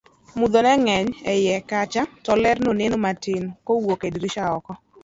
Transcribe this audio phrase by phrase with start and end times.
[0.39, 4.71] mudho neng'eny e iye kacha to ler noneno matin kawuok e drisa oko